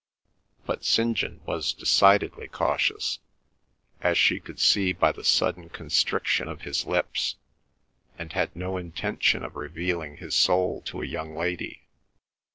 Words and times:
But 0.65 0.83
St. 0.83 1.15
John 1.15 1.41
was 1.45 1.73
decidedly 1.73 2.47
cautious, 2.47 3.19
as 4.01 4.17
she 4.17 4.39
could 4.39 4.59
see 4.59 4.93
by 4.93 5.11
the 5.11 5.23
sudden 5.23 5.69
constriction 5.69 6.47
of 6.47 6.61
his 6.63 6.87
lips, 6.87 7.35
and 8.17 8.33
had 8.33 8.55
no 8.55 8.77
intention 8.77 9.43
of 9.43 9.55
revealing 9.55 10.17
his 10.17 10.33
soul 10.35 10.81
to 10.87 11.03
a 11.03 11.05
young 11.05 11.35
lady. 11.35 11.83